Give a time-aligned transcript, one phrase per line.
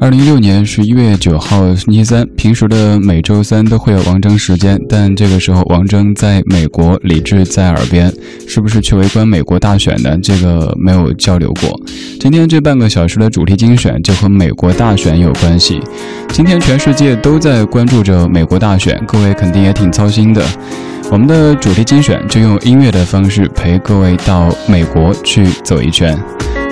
[0.00, 8.12] 二零一六年十一月九号星期三，平时的每周三都会有王峥时间，但这个时候王峥在美国，李志在耳边，
[8.46, 10.18] 是不是去围观美国大选呢？
[10.22, 11.80] 这个没有交流过。
[12.20, 15.80] 今天这半个小时的主题精选就和美国大选有关系。
[16.28, 20.44] 今天全世界都在关注着美国大选，各位肯定也挺操心的。
[21.10, 26.18] 我们的主题精选就用音乐的方式陪各位到美国去走一圈。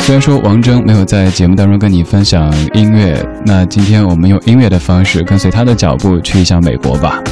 [0.04, 7.22] 虽然说王铮没有在节目当中跟你分享音乐，那今天我们用音乐的方式跟随他的脚步去一下美国吧。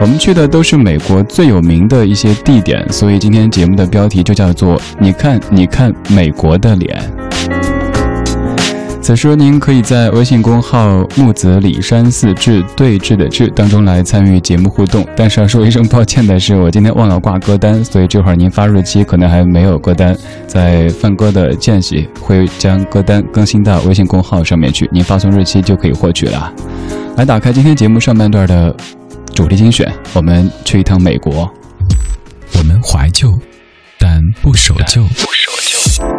[0.00, 7.00] 我们去的都是美国最有名的一些地点，所以今天节目的标题就叫做“你看，你看美国的脸”。
[9.08, 15.02] 此时，您可以在微信公号“木子李山寺志对峙的志”当中来参与节目互动。
[15.16, 20.14] 但是要说一声抱歉的是，我今天忘了挂歌单，所以这会儿您发日期可能还没有歌单。
[20.46, 26.52] 在放歌的间隙，会将歌单更新到微信公号上面去，您发送日期就可以获取了。
[27.16, 28.76] 来，打开今天节目上半段的
[29.34, 31.50] 主题精选，我们去一趟美国。
[32.58, 33.32] 我们怀旧，
[33.98, 35.77] 但不守旧不守旧。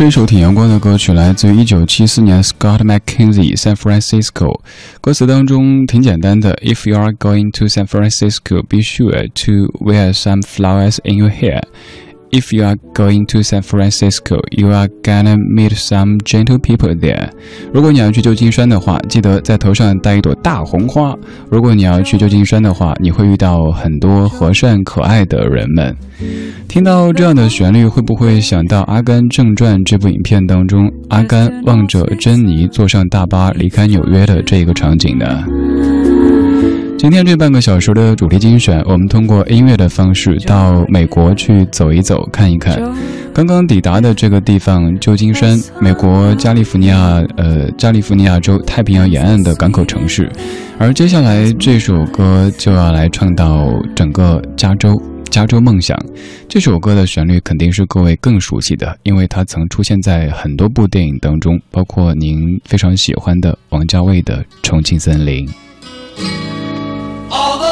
[0.00, 4.46] 这，首挺阳光的歌曲，来自于一九七四年 Scott McKenzie《San Francisco》。
[5.02, 11.60] 歌词当中挺简单的：If you are going to San Francisco, be sure to wear some flowers in your hair.
[12.32, 17.30] If you are going to San Francisco, you are gonna meet some gentle people there.
[17.72, 21.12] 如果你要去旧金山的话，记得在头上戴一朵大红花。
[21.50, 25.96] 如果你要去旧金山的话，你会遇到很多和善可爱的人们。
[26.68, 35.44] 听到这样的旋律，会不会想到《阿甘正传》这部影片当中，阿甘望着珍妮坐上大巴离开纽约的这一个场景呢？
[37.00, 42.78] 今天这半个小时的主题精选，我们通过音乐的方式到美国去走一走、看一看。
[43.32, 50.30] 刚刚抵达的这个地方，旧金山，美国加利福尼亚，呃，加利福尼亚州太平洋沿岸的港口城市。
[50.78, 55.00] 而接下来这首歌就要来唱到整个加州，
[55.30, 55.98] 加州梦想。
[56.50, 65.46] 这首歌的旋律肯定是各位更熟悉的，因为它曾出现在很多部电影当中，包括您非常喜欢的王家卫的《重庆森林》。
[67.32, 67.69] All the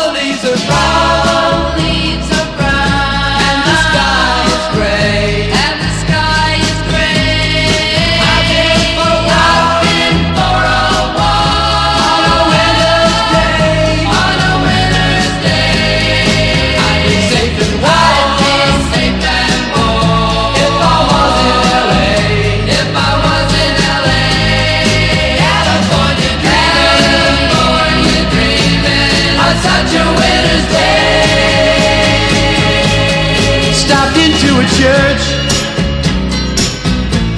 [34.76, 35.24] church.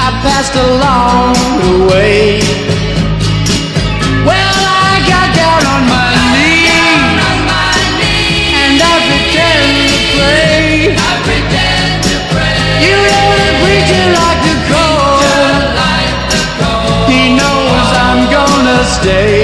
[0.00, 2.41] I passed along the way.
[4.27, 8.53] Well, I got down on my knees on my knees.
[8.62, 10.97] and I pretend to pray.
[10.97, 12.59] I pretend to pray.
[12.87, 15.21] You know the preacher like the cold.
[15.81, 17.05] like the cold.
[17.12, 19.39] He knows I'm gonna stay.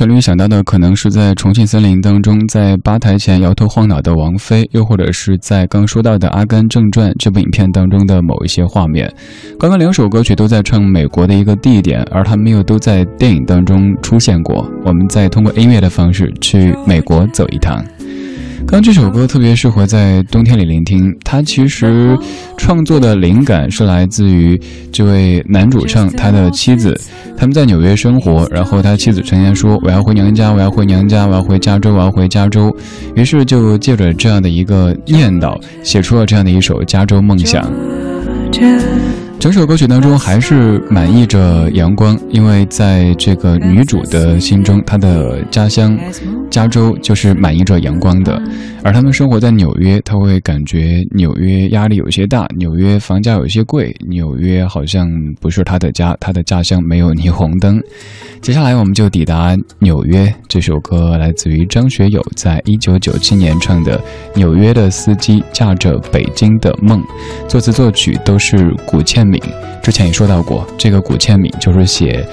[0.00, 9.12] 旋律想到的可能是在《重庆森林》当中，在吧台前摇头晃脑的王菲，又或者是在刚说到的《阿甘正传》这部影片当中的某一些画面。
[9.58, 14.66] 刚刚两首歌曲都在唱美国的一个地点，而他们又都在电影当中出现过。
[14.86, 17.84] 我们再通过音乐的方式去美国走一趟。
[18.66, 22.16] 刚这首歌特别适合在冬天里聆听，它其实
[22.56, 24.58] 创作的灵感是来自于
[24.92, 26.98] 这位男主唱他的妻子，
[27.40, 32.70] 他们在纽约生活，然后他妻子成天说我要回娘家，我要回娘家，我要回加州，我要回加州，
[33.16, 37.64] 于是就借着这样的一个念叨，写出了这样的一首《加州梦想》。
[39.40, 45.98] 整首歌曲当中还是满溢着阳光，因为在这个女主的心中，她的家乡
[46.50, 48.38] 加州就是满溢着阳光的。
[48.82, 55.08] 而他们生活在纽约，她会感觉纽约压力有些大，纽约房价有些贵，纽约好像
[55.40, 57.80] 不是她的家，她的家乡没有霓虹灯。
[58.42, 60.30] 接下来我们就抵达纽约。
[60.48, 63.98] 这首歌来自于张学友在一九九七年唱的
[64.34, 67.02] 《纽约的司机驾着北京的梦》，
[67.48, 69.40] 作词作曲都是古倩敏。
[69.82, 72.26] 之前也说到过，这个古倩敏就是写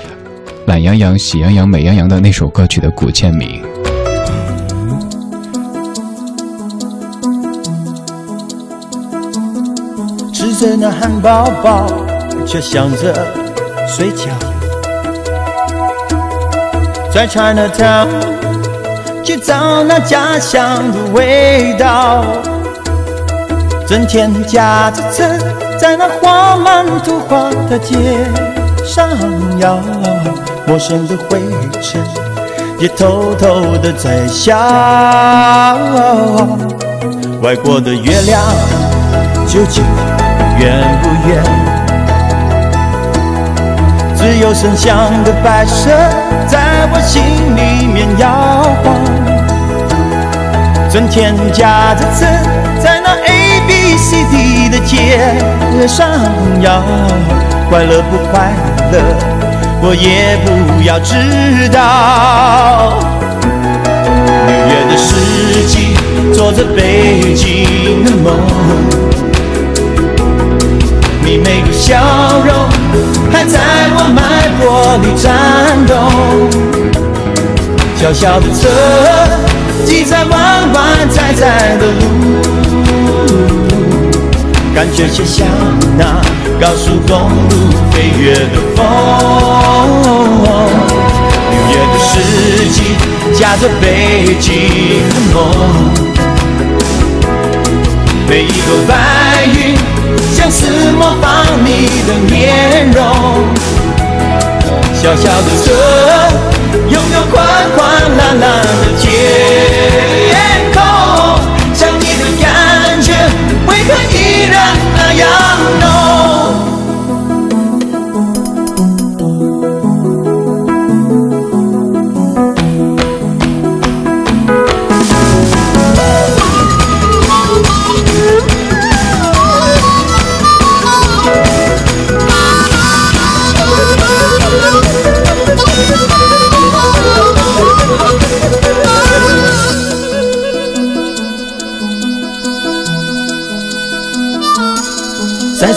[0.66, 3.62] 《懒洋洋、喜洋洋、美洋洋》的那首歌曲的古倩敏。
[10.34, 11.88] 吃着那汉堡包，
[12.46, 13.14] 却想着
[13.88, 14.26] 睡觉。
[17.14, 18.08] 在 Chinatown
[19.24, 22.26] 去找那家乡的味道，
[23.88, 25.24] 整天夹着车
[25.80, 27.96] 在那画满图画的街
[28.86, 29.08] 上
[29.60, 29.80] 摇，
[30.66, 31.40] 陌生的灰
[31.82, 32.02] 尘
[32.80, 34.58] 也偷偷的在笑。
[37.42, 38.42] 外国的月亮
[39.48, 39.84] 究竟
[40.60, 41.44] 圆不圆？
[44.16, 45.90] 只有剩下的白色
[46.48, 47.24] 在我心
[47.56, 48.28] 里面摇
[48.84, 48.96] 晃。
[50.90, 52.26] 春天夹着刺，
[52.82, 53.16] 在那
[53.98, 55.36] C D 的街
[55.88, 56.08] 上
[56.62, 56.84] 摇，
[57.70, 58.54] 快乐不快
[58.92, 59.02] 乐，
[59.82, 63.00] 我也不要知道。
[64.46, 65.98] 纽约的四季，
[66.34, 68.38] 做着北京的梦，
[71.24, 71.98] 你每个笑
[72.46, 72.54] 容
[73.32, 73.60] 还在
[73.96, 75.96] 我脉搏里颤动。
[77.96, 78.70] 小小的车，
[85.08, 85.48] 感觉就像
[85.98, 86.22] 那
[86.60, 87.52] 高速公路
[87.92, 88.84] 飞跃的风。
[91.50, 92.12] 六月的四
[92.70, 92.78] 季，
[93.34, 95.36] 夹着北京的梦，
[98.28, 99.78] 每一朵白云
[100.36, 103.02] 像是模仿你的面容。
[104.94, 105.72] 小小的车。
[106.90, 107.46] 拥有宽
[107.76, 107.86] 宽
[108.18, 109.06] 蓝蓝的天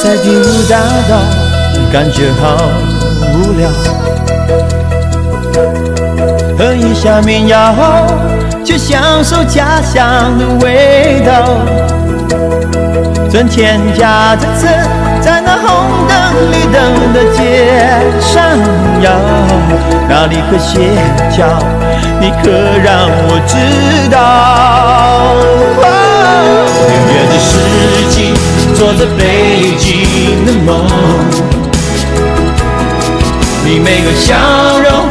[0.03, 0.77] 在在第五大
[1.09, 1.21] 道，
[1.93, 2.57] 感觉好
[3.33, 3.71] 无聊。
[6.59, 7.75] 喝一下绵药，
[8.65, 11.45] 就享受家乡的味道。
[13.31, 14.67] 整天夹着刺，
[15.21, 15.69] 在那红
[16.09, 16.17] 灯
[16.51, 18.43] 绿灯的街上
[19.03, 19.13] 摇，
[20.09, 20.97] 哪里可歇
[21.31, 21.45] 脚？
[22.19, 22.51] 你可
[22.83, 23.55] 让我知
[24.11, 24.17] 道。
[26.89, 27.51] 六月的四
[28.11, 28.35] 季。
[28.73, 29.50] 做着北
[33.71, 34.35] 你每个笑
[34.81, 35.09] 容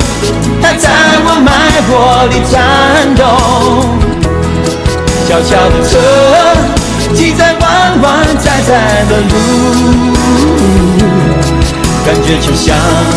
[0.62, 0.90] 它在
[1.24, 3.24] 我脉搏里颤动。
[5.26, 5.96] 小小的车
[7.16, 9.34] 挤在弯弯窄窄的路，
[12.06, 12.76] 感觉就像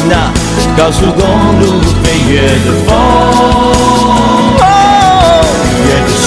[0.08, 0.30] 那
[0.78, 1.20] 高速公
[1.58, 1.66] 路
[2.04, 2.88] 飞跃的风。
[5.88, 6.24] 月的四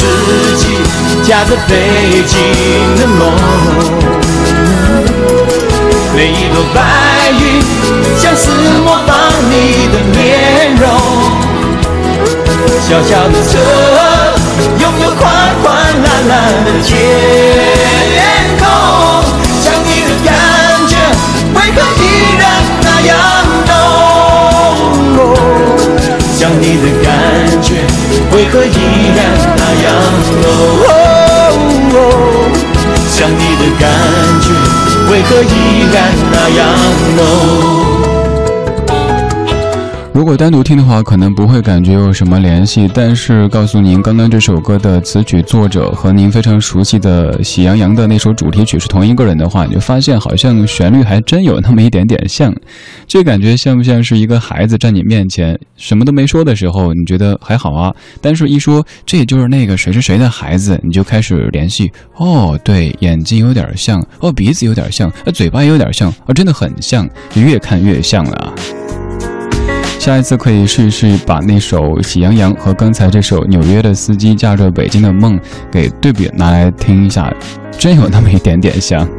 [0.57, 0.61] 季
[1.23, 1.71] 夹着北
[2.27, 2.33] 京
[2.97, 3.21] 的梦。
[6.13, 6.79] 每一朵白
[7.31, 7.61] 云
[8.17, 8.49] 像是
[8.83, 9.17] 模仿
[9.49, 10.83] 你的面容，
[12.81, 13.51] 小小的车
[14.79, 15.23] 拥有宽
[15.61, 15.65] 宽
[16.03, 16.33] 蓝蓝
[16.65, 16.93] 的天
[18.59, 18.63] 空，
[19.61, 20.27] 想你的感
[20.87, 20.91] 觉
[21.53, 22.03] 为何依
[22.39, 22.43] 然
[22.81, 23.11] 那样
[23.67, 23.69] 浓？
[26.37, 27.05] 想你的感
[27.61, 27.67] 觉
[28.33, 28.67] 为何依
[29.15, 29.19] 然
[29.57, 29.85] 那样
[30.41, 31.93] 浓？
[33.09, 33.83] 想你的感
[34.41, 34.47] 觉。
[35.09, 36.75] 为何依然那样
[37.15, 37.94] 浓？
[40.25, 42.89] 如果单独听的话，可能不会感觉有什么联系。
[42.91, 52.51] 但是告诉您，刚刚这首歌的词曲作者和您非常熟悉的《喜羊羊》的那首主题曲是同一个人的话，你就发现好像旋律还真有那么一点点像。
[53.05, 57.93] 这感觉像不像是一个孩子站你面前什么都没说的时候，你觉得还好啊？
[58.19, 61.91] 但是一说这也就是那个谁谁谁的孩子，你就开始联系。
[62.15, 68.55] 哦，对，眼睛有点像，哦，鼻子有点像，呃，嘴巴也有点像，哦，真的很像，越看越像了。
[70.05, 75.35] 下一次可以试一试，把那首《喜羊羊》和刚才这首《纽约的司机驾着北京的梦》
[75.71, 77.33] 给对比拿来听一下，
[77.71, 79.09] 真有那么一点点像。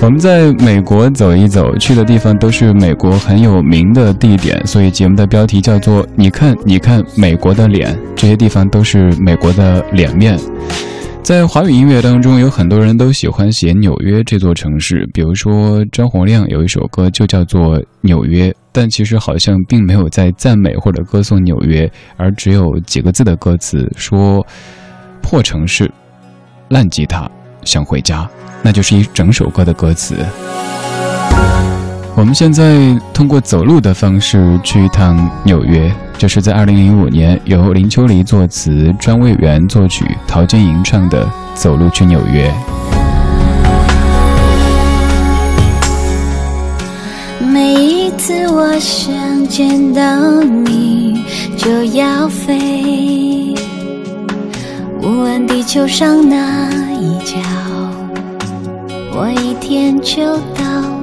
[0.00, 10.38] 我们在美国走一走，去的地方都是美国很有名的地点，所以节目的标题叫做“你看，你看美国的脸”，这些地方都是美国的脸面。
[11.24, 24.46] 在华语音乐当中，有很多人都喜欢写纽约这座城市，比如说张洪亮有一首歌就叫做《纽约》，但其实好像并没有在赞美或者歌颂纽约，而只有几个字的歌词说
[25.22, 25.90] ：“破城市，
[26.68, 27.26] 烂吉他，
[27.64, 28.28] 想回家。”
[28.62, 30.16] 那就是一整首歌的歌词。
[32.14, 42.50] 我们现在通过走路的方式去一趟纽约，这是在二零零五年由林秋离作词、专卫元作曲、陶晶莹唱的《走路去纽约》。
[47.46, 49.12] 每一次我想
[49.48, 51.22] 见到你，
[51.58, 53.54] 就要飞，
[55.02, 56.36] 无论地球上哪
[56.98, 57.36] 一角，
[59.12, 60.93] 我一天就到。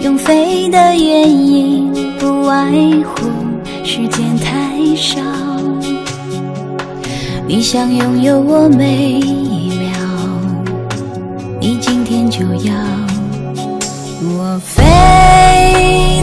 [0.00, 2.70] 用飞的原因不外
[3.04, 3.28] 乎
[3.84, 5.20] 时间太少，
[7.46, 9.96] 你想拥有我每一秒，
[11.60, 12.74] 你今天就要。
[14.22, 14.82] 我飞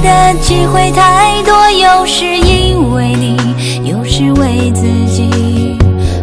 [0.01, 3.37] 的机会太多，有时因为你，
[3.87, 5.77] 有时为自己。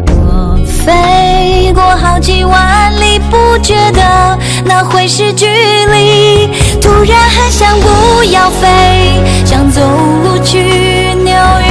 [0.07, 6.49] 我飞过好几万里，不觉得那会是距离。
[6.81, 8.67] 突然很想不要飞，
[9.45, 9.81] 想走
[10.23, 11.70] 路去纽约，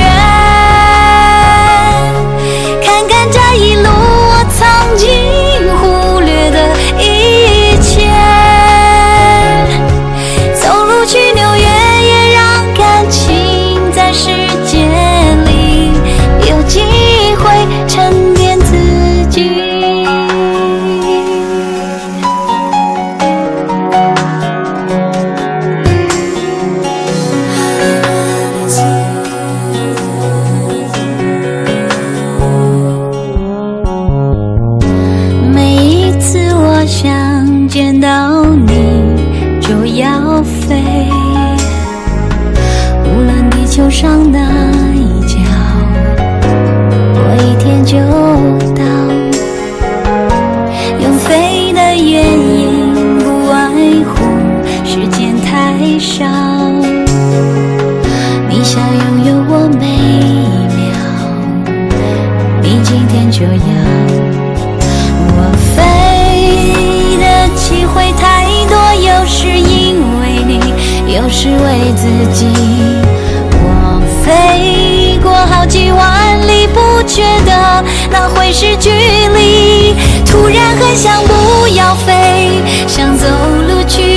[59.48, 60.92] 我每一秒，
[62.62, 63.50] 你今天就要。
[65.32, 65.38] 我
[65.74, 70.60] 飞的机会太多，有时因为你，
[71.14, 72.46] 有时为自己。
[73.62, 79.94] 我飞过好几万里，不觉得那会是距离。
[80.24, 83.26] 突然很想不要飞，想走
[83.68, 84.09] 路去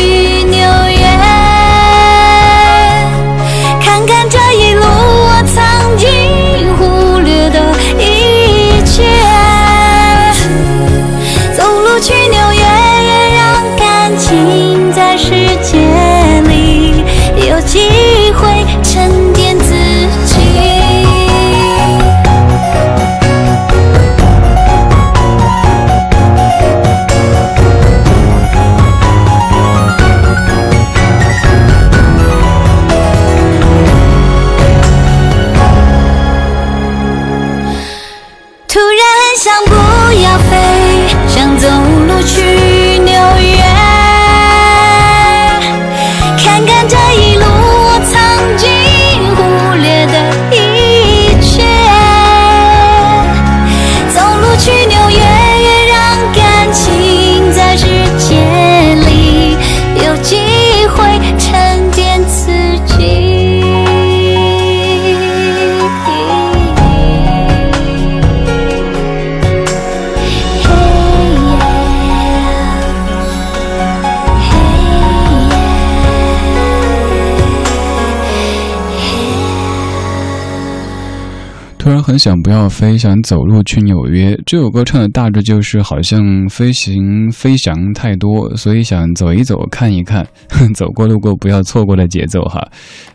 [82.04, 84.38] 很想不要飞，想走路去纽约。
[84.46, 90.28] 这首歌唱的大致就是好像飞行飞翔太多，所以想走一走看一看，
[90.76, 92.62] 走过路过不要错过的节奏哈。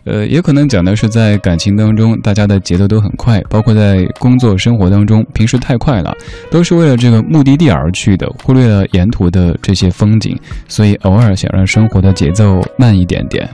[0.05, 6.17] 呃，也可能讲的是在感情当中，大家的节奏都很快，包括在工作生活当中，平时太快了，
[6.51, 10.35] 都是为了这个目的地而去的，忽略了沿途的这些风景，
[10.67, 13.47] 所以偶尔想让生活的节奏慢一点点。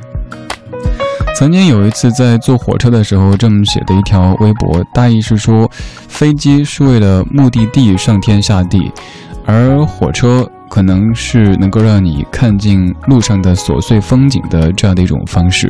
[1.35, 5.69] 曾经有一次在坐火车的时候，这么写的一条微博，大意是说，
[6.09, 8.91] 飞机是为了目的地上天下地，
[9.45, 15.69] 而火车可能是能够让你看尽路上的琐碎风景的这样的一种方式。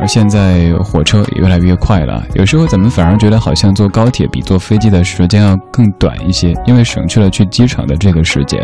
[0.00, 8.60] 而现在火车也越来越快了，有时候咱们反而觉得好像坐高铁比坐飞机的时间要更短一些，因为省去了去机场的这个时间。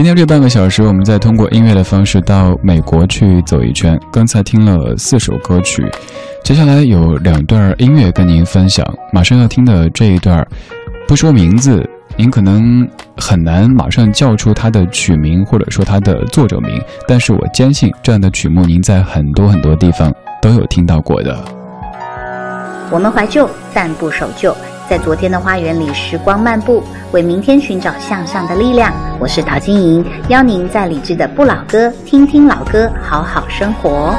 [0.00, 4.00] 今天这半个小时，我们再通过音乐的方式到美国去走一圈。
[4.10, 5.86] 刚才听了四首歌曲，
[6.42, 8.82] 接下来有两段音乐跟您分享。
[9.12, 10.42] 马上要听的这一段，
[11.06, 11.86] 不说名字，
[12.16, 20.10] 您可能很难马上叫出它的曲名或者说它的作者名，但是我坚信这样的曲目您在很多很多地方
[20.40, 21.38] 都有听到过的。
[22.90, 24.56] 我们怀旧，但不守旧。
[24.90, 28.92] 在昨天的花园里，时光漫步，为明天寻找向上的力量。
[29.20, 34.12] 我是陶晶莹，邀您在理智的不老歌，听听老歌，好好生活。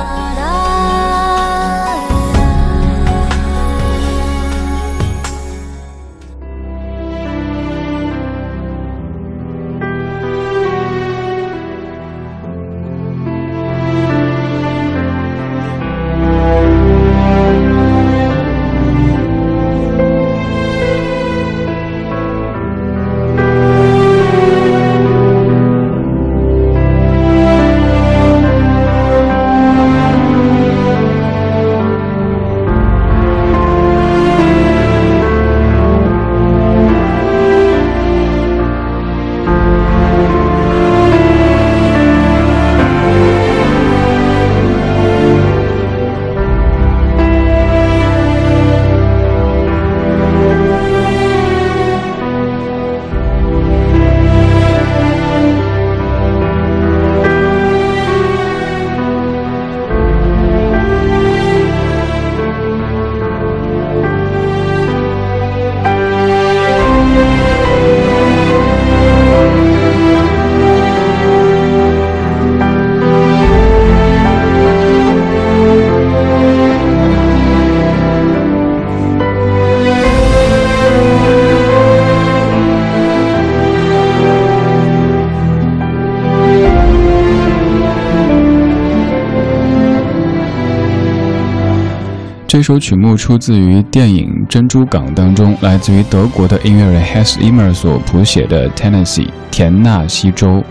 [92.52, 100.62] 这首曲目出自于电影《珍珠港》当中，来自于德国的音乐人 Hans Zimmer 所谱写的 Tennessee 田纳西州。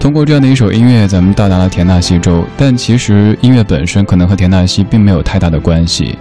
[0.00, 6.18] 通过这样的一首音乐，咱们到达了田纳西州，但其实音乐本身可能和田纳西并没有太大的关系。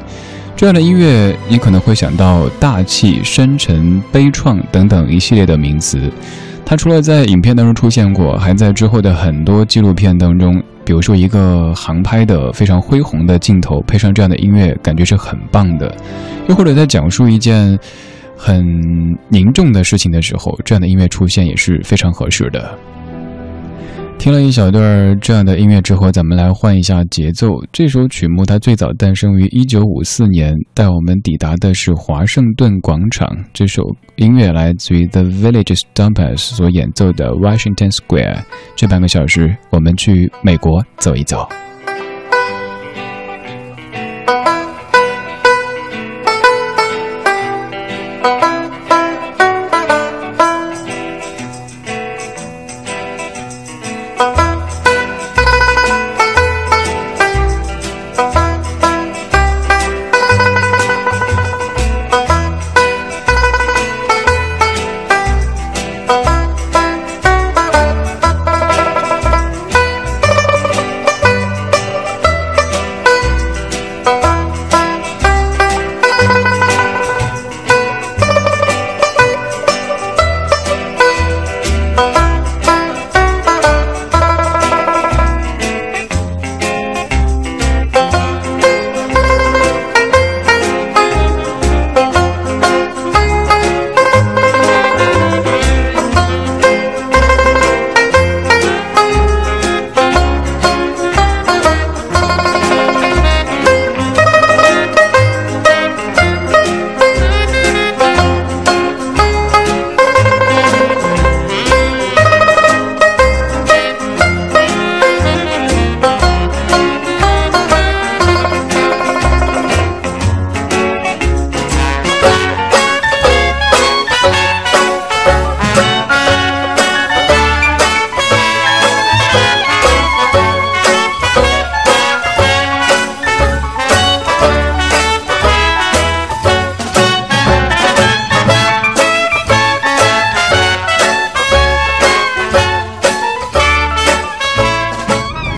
[0.56, 6.00] 这样的音乐，你可能会想到大气、深沉、悲怆等等一系列的名词。
[6.70, 15.92] 他除了在影片当中出现过，还在之后的很多纪录片当中，比如说一个航拍的非常恢宏的镜头，配上这样的音乐，感觉是很棒的。
[16.48, 17.76] 又或者在讲述一件
[18.38, 18.64] 很
[19.30, 22.78] 凝重的事情的时候，这样的音乐出现也是非常合适的。
[24.20, 27.48] 听了一小段这样的音乐之后，咱们来换一下节奏。
[27.72, 33.26] 这首曲目它最早诞生于一九五四年，带我们抵达的是华盛顿广场。
[33.54, 33.82] 这首
[34.18, 38.44] 音乐来自于 The Village Stompers 所演奏的 Washington Square。
[38.76, 41.48] 这半个小时，我们去美国走一走。